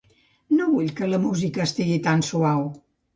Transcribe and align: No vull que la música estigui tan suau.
No 0.59 0.69
vull 0.69 0.87
que 0.99 1.09
la 1.11 1.19
música 1.25 1.61
estigui 1.65 1.99
tan 2.09 2.25
suau. 2.29 2.65